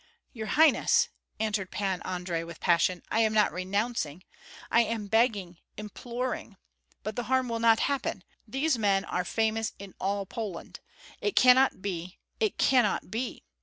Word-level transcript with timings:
"Your 0.33 0.47
highness," 0.47 1.09
answered 1.39 1.69
Pan 1.69 2.01
Andrei, 2.03 2.41
with 2.41 2.59
passion, 2.59 3.03
"I 3.11 3.19
am 3.19 3.33
not 3.33 3.51
renouncing; 3.53 4.23
I 4.71 4.81
am 4.81 5.05
begging, 5.05 5.59
imploring. 5.77 6.57
But 7.03 7.15
the 7.15 7.25
harm 7.25 7.47
will 7.49 7.59
not 7.59 7.81
happen. 7.81 8.23
These 8.47 8.79
men 8.79 9.05
are 9.05 9.23
famous 9.23 9.73
in 9.77 9.93
all 9.99 10.25
Poland. 10.25 10.79
It 11.21 11.35
cannot 11.35 11.83
be, 11.83 12.17
it 12.39 12.57
cannot 12.57 13.11
be! 13.11 13.43